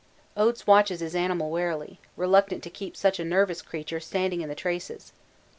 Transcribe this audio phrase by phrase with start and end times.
[0.35, 4.55] Oates watches his animal warily, reluctant to keep such a nervous creature standing in the
[4.55, 5.13] traces.